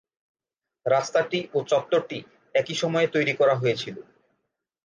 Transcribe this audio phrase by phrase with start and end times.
[0.85, 2.19] রাস্তাটি ও চত্বরটি
[2.55, 3.95] একই সময়ে তৈরি করা হয়েছিল।